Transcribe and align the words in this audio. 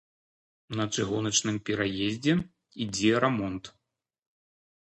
На 0.77 0.85
чыгуначным 0.95 1.59
пераездзе 1.69 2.33
ідзе 2.87 3.13
рамонт. 3.25 3.63